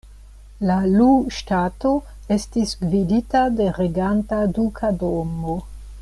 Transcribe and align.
La 0.69 0.77
Lu-ŝtato 0.93 1.91
estis 2.37 2.73
gvidita 2.85 3.43
de 3.59 3.67
reganta 3.81 4.43
duka 4.57 4.91
domo. 5.05 5.59